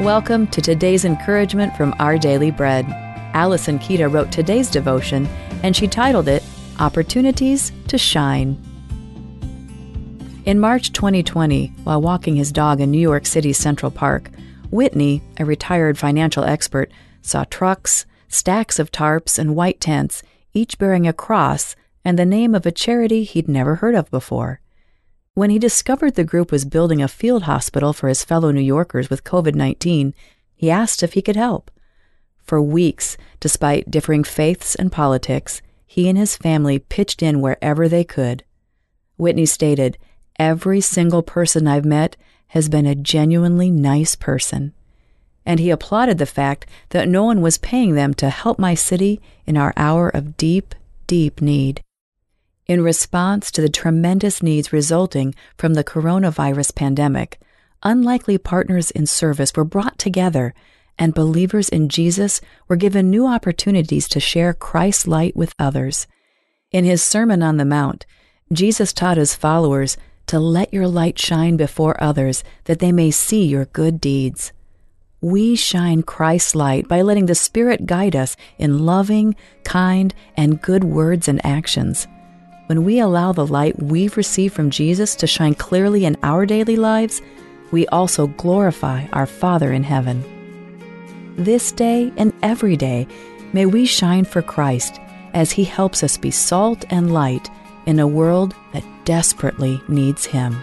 [0.00, 2.86] Welcome to today's encouragement from Our Daily Bread.
[3.34, 5.26] Allison Kita wrote today's devotion,
[5.64, 6.44] and she titled it
[6.78, 8.62] Opportunities to Shine.
[10.44, 14.30] In March 2020, while walking his dog in New York City's Central Park,
[14.70, 20.22] Whitney, a retired financial expert, saw trucks, stacks of tarps, and white tents,
[20.54, 21.74] each bearing a cross
[22.04, 24.60] and the name of a charity he'd never heard of before.
[25.38, 29.08] When he discovered the group was building a field hospital for his fellow New Yorkers
[29.08, 30.12] with COVID 19,
[30.56, 31.70] he asked if he could help.
[32.42, 38.02] For weeks, despite differing faiths and politics, he and his family pitched in wherever they
[38.02, 38.42] could.
[39.16, 39.96] Whitney stated,
[40.40, 42.16] Every single person I've met
[42.48, 44.72] has been a genuinely nice person.
[45.46, 49.20] And he applauded the fact that no one was paying them to help my city
[49.46, 50.74] in our hour of deep,
[51.06, 51.80] deep need
[52.68, 57.40] in response to the tremendous needs resulting from the coronavirus pandemic,
[57.82, 60.52] unlikely partners in service were brought together,
[60.98, 66.06] and believers in Jesus were given new opportunities to share Christ's light with others.
[66.70, 68.04] In his Sermon on the Mount,
[68.52, 73.46] Jesus taught his followers to let your light shine before others that they may see
[73.46, 74.52] your good deeds.
[75.22, 79.34] We shine Christ's light by letting the Spirit guide us in loving,
[79.64, 82.06] kind, and good words and actions.
[82.68, 86.76] When we allow the light we've received from Jesus to shine clearly in our daily
[86.76, 87.22] lives,
[87.70, 90.22] we also glorify our Father in heaven.
[91.38, 93.06] This day and every day,
[93.54, 95.00] may we shine for Christ
[95.32, 97.48] as He helps us be salt and light
[97.86, 100.62] in a world that desperately needs Him.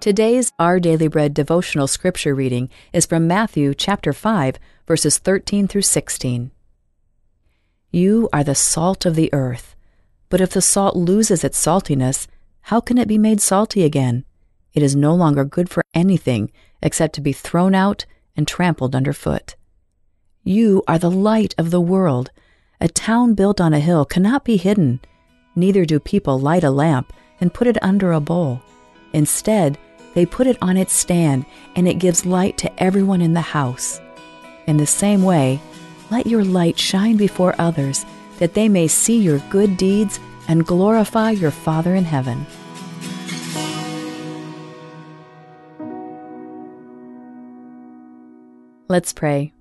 [0.00, 5.82] Today's Our Daily Bread devotional scripture reading is from Matthew chapter 5 verses 13 through
[5.82, 6.50] 16.
[7.94, 9.76] You are the salt of the earth.
[10.30, 12.26] But if the salt loses its saltiness,
[12.62, 14.24] how can it be made salty again?
[14.72, 16.50] It is no longer good for anything
[16.82, 19.56] except to be thrown out and trampled underfoot.
[20.42, 22.30] You are the light of the world.
[22.80, 25.00] A town built on a hill cannot be hidden.
[25.54, 28.62] Neither do people light a lamp and put it under a bowl.
[29.12, 29.76] Instead,
[30.14, 31.44] they put it on its stand,
[31.76, 34.00] and it gives light to everyone in the house.
[34.66, 35.60] In the same way,
[36.12, 38.04] let your light shine before others,
[38.38, 42.46] that they may see your good deeds and glorify your Father in heaven.
[48.88, 49.54] Let's pray.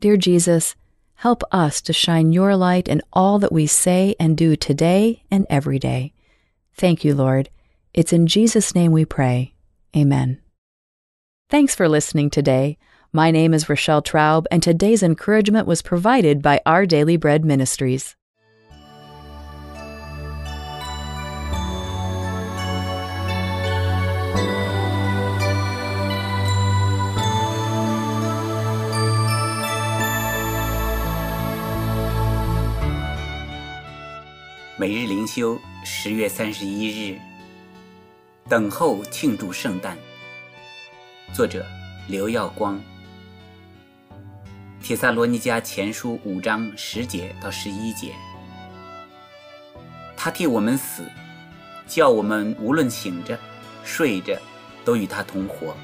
[0.00, 0.76] Dear Jesus,
[1.14, 5.46] help us to shine your light in all that we say and do today and
[5.48, 6.12] every day.
[6.74, 7.48] Thank you, Lord.
[7.94, 9.54] It's in Jesus' name we pray.
[9.96, 10.42] Amen.
[11.48, 12.76] Thanks for listening today.
[13.13, 18.13] My name is Rochelle Traub, and today's encouragement was provided by Our Daily Bread Ministries.
[34.79, 37.17] 每日灵修，十月三十一日，
[38.47, 39.97] 等候庆祝圣诞。
[41.33, 41.65] 作者：
[42.07, 42.79] 刘耀光。
[44.82, 48.12] 帖萨罗尼迦前书五章十节到十一节，
[50.16, 51.04] 他替我们死，
[51.86, 53.38] 叫我们无论醒着、
[53.84, 54.36] 睡着，
[54.84, 55.76] 都与他同活。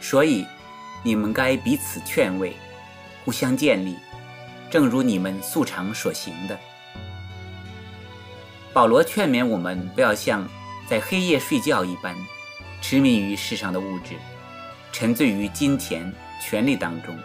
[0.00, 0.46] 所以，
[1.02, 2.56] 你们该彼此劝慰，
[3.24, 3.96] 互相建立，
[4.70, 6.56] 正如你们素常所行的。
[8.72, 10.48] 保罗劝勉我们不要像
[10.88, 12.14] 在黑夜睡觉一般，
[12.80, 14.14] 痴迷于世上的物质，
[14.92, 17.18] 沉醉于金钱、权力当中。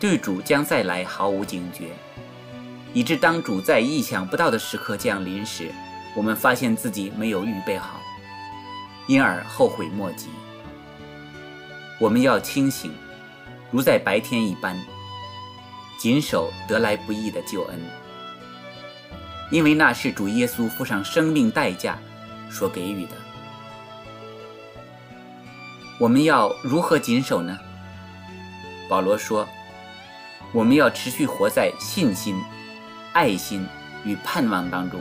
[0.00, 1.88] 对主将再来毫无警觉，
[2.94, 5.70] 以致当主在意想不到的时刻降临时，
[6.16, 8.00] 我们发现自己没有预备好，
[9.06, 10.30] 因而后悔莫及。
[12.00, 12.90] 我们要清醒，
[13.70, 14.74] 如在白天一般，
[15.98, 17.78] 谨守得来不易的救恩，
[19.50, 21.98] 因为那是主耶稣付上生命代价
[22.50, 23.12] 所给予的。
[25.98, 27.58] 我们要如何谨守呢？
[28.88, 29.46] 保罗说。
[30.52, 32.36] 我们要持续活在信心、
[33.12, 33.64] 爱心
[34.04, 35.00] 与盼望当中，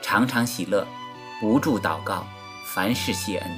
[0.00, 0.86] 常常喜乐，
[1.40, 2.24] 不住祷告，
[2.64, 3.50] 凡事谢恩。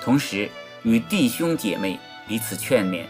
[0.00, 0.48] 同时
[0.84, 1.98] 与弟兄姐妹
[2.28, 3.04] 彼此劝勉、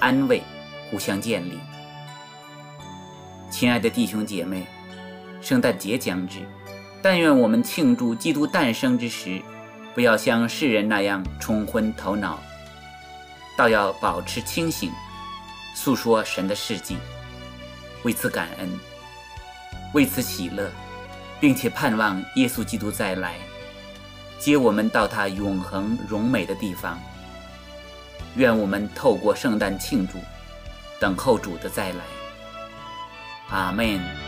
[0.00, 0.42] 安慰，
[0.90, 1.60] 互相建立。
[3.48, 4.66] 亲爱的弟兄姐妹，
[5.40, 6.40] 圣诞节将至，
[7.00, 9.40] 但愿我们庆祝基督诞生之时，
[9.94, 12.40] 不要像世人那样冲昏头脑，
[13.56, 14.90] 倒要保持清醒。
[15.74, 16.96] 诉说神的事迹，
[18.04, 18.70] 为此感恩，
[19.92, 20.70] 为此喜乐，
[21.40, 23.34] 并且盼望耶稣基督再来，
[24.38, 26.98] 接我们到他永恒荣美的地方。
[28.36, 30.18] 愿我们透过圣诞庆祝，
[30.98, 32.04] 等候主的再来。
[33.50, 34.23] 阿门。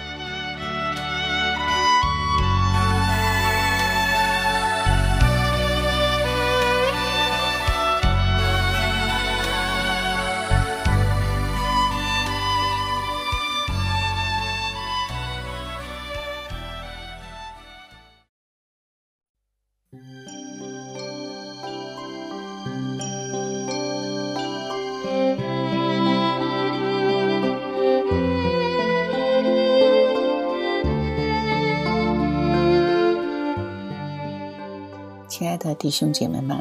[35.39, 36.57] 亲爱的弟兄姐妹们，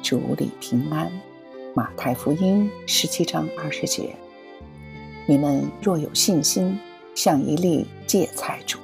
[0.00, 1.10] 主里平安。
[1.74, 4.14] 马太福音十七章二十节：
[5.26, 6.78] 你们若有信心，
[7.16, 8.80] 像一粒芥菜种。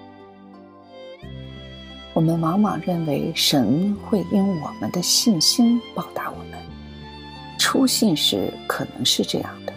[2.14, 6.58] 我们往往认为神会因我们的信心报答我们，
[7.61, 9.73] 初信时可能是这样的，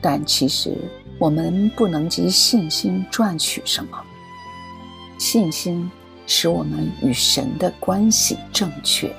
[0.00, 0.78] 但其实
[1.18, 4.00] 我们不能及信心赚取什么。
[5.18, 5.90] 信心。
[6.32, 9.12] 使我们与神的关系正确，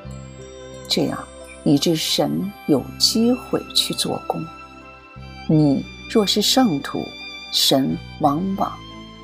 [0.87, 1.27] 这样
[1.65, 4.41] 以致神有机会去做工。
[5.45, 7.03] 你若是圣徒，
[7.51, 8.71] 神往往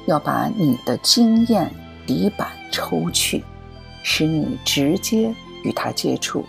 [0.05, 1.73] 要把你的经验
[2.05, 3.41] 底板抽去，
[4.03, 6.45] 使你直接与他接触。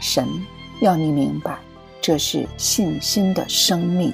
[0.00, 0.26] 神
[0.80, 1.56] 要你明白，
[2.00, 4.12] 这是信心的生命，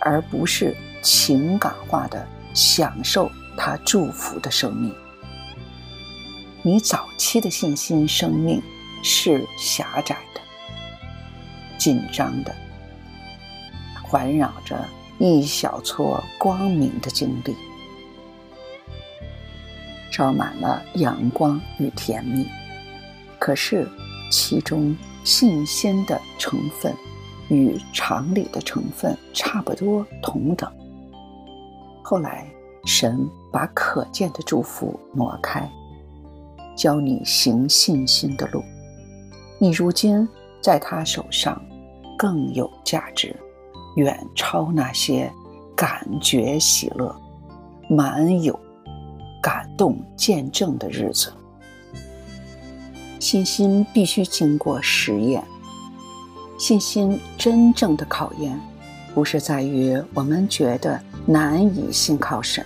[0.00, 4.90] 而不是情感化的享受他祝福的生命。
[6.66, 8.60] 你早期的信心生命
[9.00, 10.40] 是狭窄的、
[11.78, 12.52] 紧张的，
[14.02, 14.76] 环绕着
[15.16, 17.54] 一小撮光明的经历，
[20.10, 22.48] 照满了阳光与甜蜜。
[23.38, 23.88] 可是，
[24.28, 26.92] 其中信心的成分
[27.48, 30.68] 与常理的成分差不多同等。
[32.02, 32.44] 后来，
[32.84, 35.70] 神把可见的祝福挪开。
[36.76, 38.62] 教你行信心的路，
[39.58, 40.28] 你如今
[40.60, 41.60] 在他手上
[42.18, 43.34] 更有价值，
[43.96, 45.32] 远超那些
[45.74, 47.16] 感觉喜乐、
[47.88, 48.58] 满有
[49.42, 51.32] 感动见证的日子。
[53.18, 55.42] 信心必须经过实验，
[56.58, 58.60] 信心真正的考验，
[59.14, 62.64] 不是在于我们觉得难以信靠神，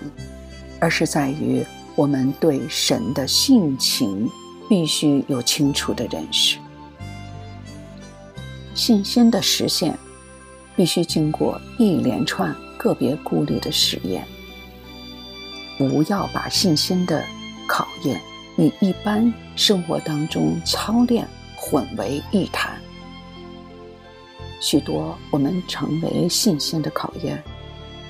[0.81, 1.65] 而是在于。
[2.01, 4.27] 我们对神的性情
[4.71, 6.57] 必须有清楚的认识，
[8.75, 9.99] 信心的实现
[10.75, 14.27] 必须经过一连串个别顾虑的实验。
[15.77, 17.23] 不要把信心的
[17.69, 18.19] 考验
[18.57, 22.81] 与一般生活当中操练混为一谈。
[24.59, 27.45] 许多我们成为信心的考验，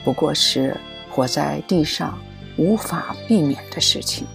[0.04, 0.76] 不过是
[1.10, 2.16] 活在地上。
[2.60, 4.26] 无法避免的事情。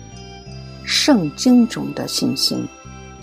[0.83, 2.67] 圣经中的信心，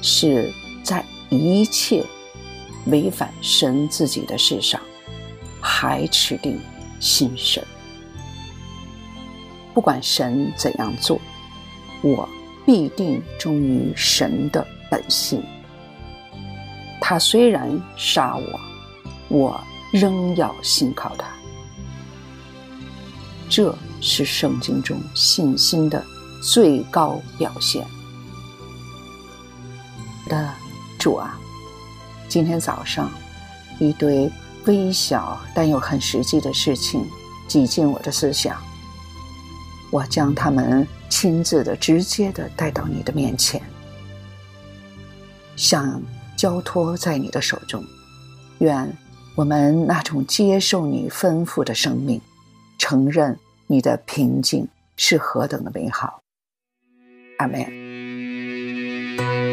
[0.00, 0.52] 是
[0.84, 2.04] 在一切
[2.86, 4.80] 违反神自己的事上，
[5.60, 6.60] 还持定
[7.00, 7.64] 信神。
[9.74, 11.20] 不管神怎样做，
[12.00, 12.28] 我
[12.64, 15.42] 必定忠于神的本性。
[17.00, 18.60] 他虽然杀我，
[19.28, 19.60] 我
[19.92, 21.26] 仍要信靠他。
[23.48, 23.76] 这。
[24.02, 26.04] 是圣经中信心的
[26.42, 27.86] 最高表现。
[30.28, 30.52] 的
[30.98, 31.38] 主啊，
[32.28, 33.10] 今天早上，
[33.78, 34.30] 一堆
[34.66, 37.06] 微小但又很实际的事情
[37.48, 38.60] 挤进我的思想，
[39.90, 43.62] 我将他们亲自的、直接的带到你的面前，
[45.56, 46.02] 想
[46.36, 47.84] 交托在你的手中。
[48.58, 48.96] 愿
[49.34, 52.20] 我们那种接受你吩咐的生命，
[52.78, 53.38] 承认。
[53.66, 56.20] 你的平静是何等的美好，
[57.38, 59.51] 阿门。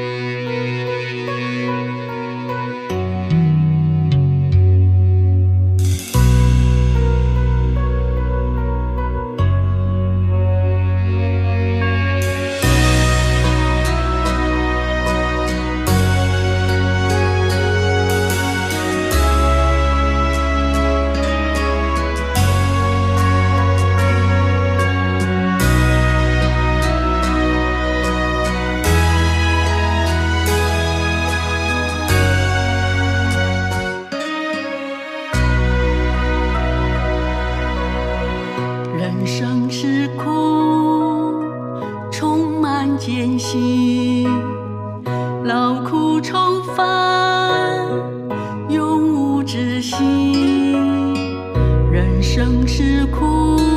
[51.99, 53.68] 人生是苦。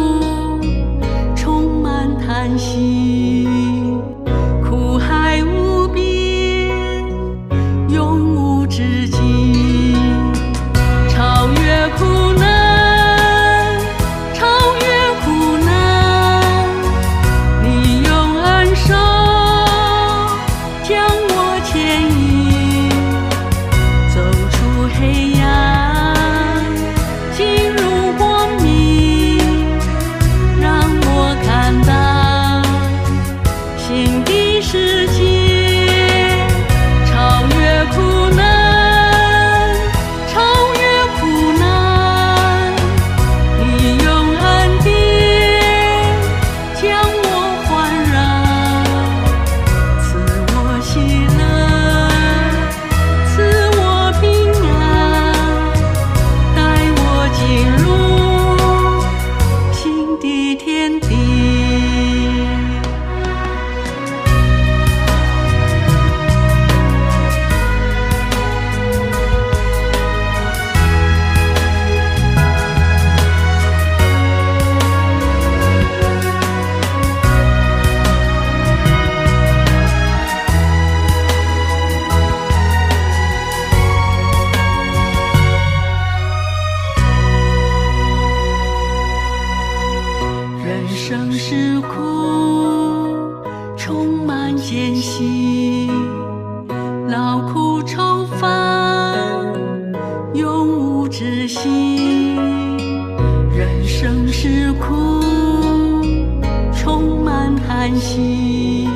[108.00, 108.86] 珍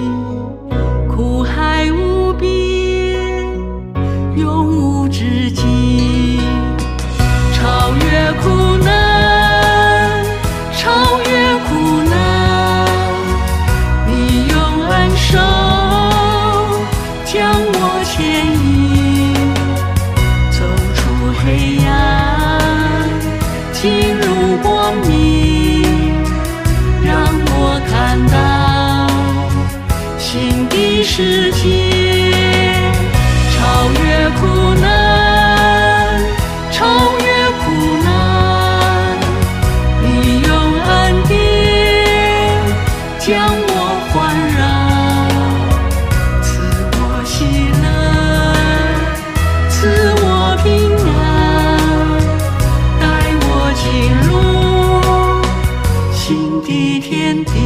[1.09, 2.49] 苦海无边，
[4.37, 6.41] 永无止境，
[7.53, 10.25] 超越苦难，
[10.73, 11.69] 超越苦
[12.11, 12.87] 难。
[14.07, 14.57] 你用
[14.89, 15.37] 恩手
[17.25, 18.15] 将我牵
[18.65, 19.35] 引。
[20.51, 20.59] 走
[20.95, 21.03] 出
[21.45, 21.76] 黑。
[31.17, 31.65] 世界，
[33.51, 33.57] 超
[33.91, 34.45] 越苦
[34.79, 36.21] 难，
[36.71, 36.85] 超
[37.19, 37.27] 越
[37.63, 37.65] 苦
[38.05, 38.07] 难，
[40.03, 40.07] 你
[40.43, 40.51] 用
[40.85, 41.33] 恩典
[43.19, 43.73] 将我
[44.13, 44.15] 环
[44.59, 44.61] 绕，
[46.43, 46.47] 赐
[46.93, 47.35] 我喜
[47.81, 47.85] 乐，
[49.71, 49.75] 赐
[50.21, 50.25] 我
[50.63, 50.69] 平
[51.17, 51.17] 安，
[53.01, 53.05] 带
[53.41, 53.49] 我
[53.81, 53.85] 进
[54.29, 54.29] 入
[56.13, 57.66] 新的天地。